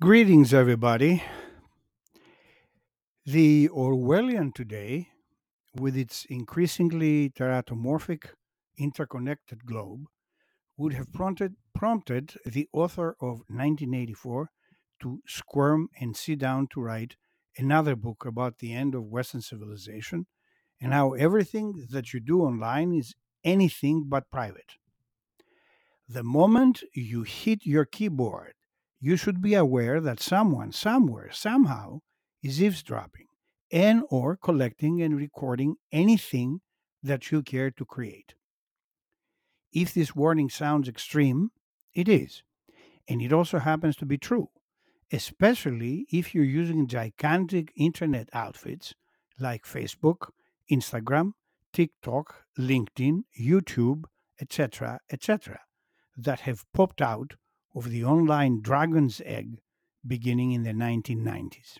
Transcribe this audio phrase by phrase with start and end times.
[0.00, 1.22] Greetings, everybody.
[3.26, 5.08] The Orwellian today,
[5.74, 8.30] with its increasingly teratomorphic,
[8.78, 10.06] interconnected globe,
[10.78, 14.48] would have prompted, prompted the author of 1984
[15.02, 17.16] to squirm and sit down to write
[17.58, 20.24] another book about the end of Western civilization
[20.80, 23.14] and how everything that you do online is
[23.44, 24.76] anything but private.
[26.08, 28.54] The moment you hit your keyboard,
[29.00, 32.00] you should be aware that someone, somewhere, somehow
[32.42, 33.26] is eavesdropping
[33.72, 36.60] and or collecting and recording anything
[37.02, 38.34] that you care to create.
[39.72, 41.50] If this warning sounds extreme,
[41.94, 42.42] it is.
[43.08, 44.50] And it also happens to be true,
[45.12, 48.94] especially if you're using gigantic internet outfits
[49.38, 50.30] like Facebook,
[50.70, 51.32] Instagram,
[51.72, 54.04] TikTok, LinkedIn, YouTube,
[54.40, 55.60] etc., etc.,
[56.16, 57.34] that have popped out
[57.74, 59.60] of the online dragon's egg
[60.06, 61.78] beginning in the 1990s.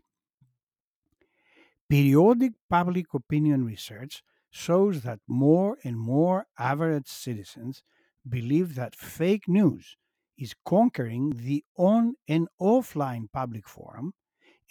[1.91, 7.83] Periodic public opinion research shows that more and more average citizens
[8.29, 9.97] believe that fake news
[10.39, 14.15] is conquering the on and offline public forum,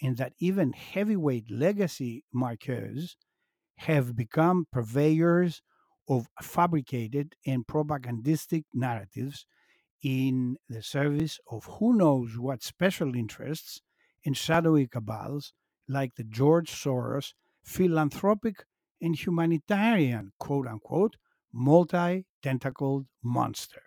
[0.02, 3.16] and that even heavyweight legacy marketers
[3.78, 5.62] have become purveyors
[6.08, 9.46] of fabricated and propagandistic narratives
[10.02, 13.80] in the service of who knows what special interests
[14.24, 15.52] and shadowy cabals
[15.88, 18.64] like the George Soros philanthropic
[19.00, 21.16] and humanitarian quote unquote
[21.52, 23.82] multi tentacled monster.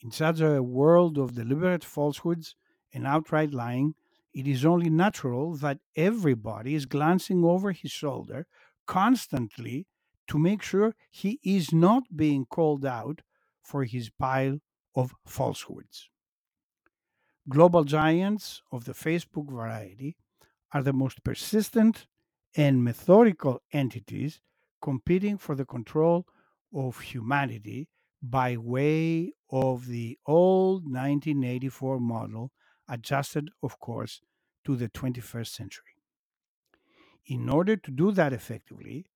[0.00, 2.54] In such a world of deliberate falsehoods
[2.92, 3.94] and outright lying,
[4.32, 8.46] it is only natural that everybody is glancing over his shoulder
[8.86, 9.86] constantly
[10.28, 13.22] to make sure he is not being called out
[13.68, 14.58] for his pile
[14.94, 16.08] of falsehoods.
[17.48, 20.16] Global giants of the Facebook variety
[20.72, 22.06] are the most persistent
[22.56, 24.40] and methodical entities
[24.80, 26.26] competing for the control
[26.74, 27.88] of humanity
[28.22, 32.52] by way of the old 1984 model,
[32.88, 34.20] adjusted, of course,
[34.64, 35.94] to the 21st century.
[37.26, 39.06] In order to do that effectively,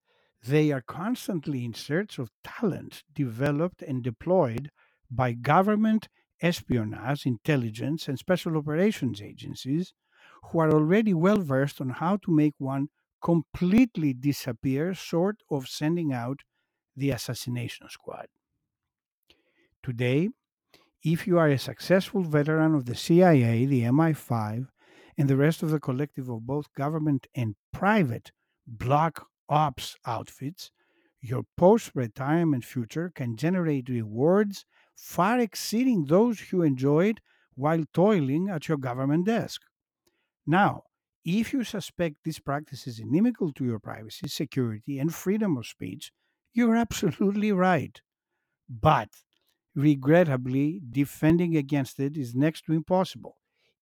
[0.43, 4.71] they are constantly in search of talent developed and deployed
[5.11, 6.09] by government
[6.41, 9.95] espionage, intelligence, and special operations agencies
[10.45, 12.89] who are already well versed on how to make one
[13.23, 16.41] completely disappear, short of sending out
[16.97, 18.27] the assassination squad.
[19.83, 20.31] Today,
[21.03, 24.69] if you are a successful veteran of the CIA, the MI5,
[25.19, 28.33] and the rest of the collective of both government and private
[28.67, 30.71] black ops outfits,
[31.21, 34.65] your post retirement future can generate rewards
[34.97, 37.21] far exceeding those you enjoyed
[37.55, 39.63] while toiling at your government desk.
[40.47, 40.85] Now,
[41.25, 46.13] if you suspect this practice is inimical to your privacy, security, and freedom of speech,
[46.53, 48.01] you're absolutely right.
[48.69, 49.11] But
[49.75, 53.39] regrettably, defending against it is next to impossible.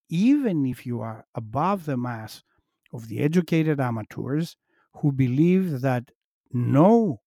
[0.09, 2.43] Even if you are above the mass
[2.93, 4.57] of the educated amateurs
[4.99, 6.13] who believe that
[6.53, 7.23] no,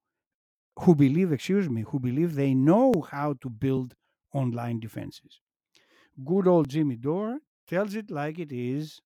[0.79, 3.96] who believe, excuse me, who believe they know how to build
[4.34, 5.41] online defenses.
[6.25, 9.01] Good old Jimmy Dore tells it like it is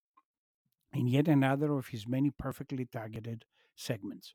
[0.93, 3.45] in yet another of his many perfectly targeted
[3.75, 4.33] segments.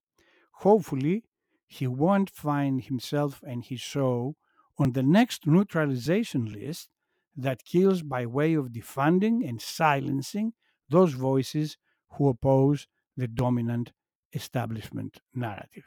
[0.57, 1.25] Hopefully,
[1.67, 4.37] he won't find himself and his show
[4.79, 6.91] on the next neutralization list
[7.37, 10.53] that kills by way of defunding and silencing
[10.89, 11.79] those voices
[12.13, 13.93] who oppose the dominant
[14.33, 15.85] establishment narrative.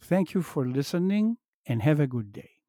[0.00, 2.59] Thank you for listening and have a good day.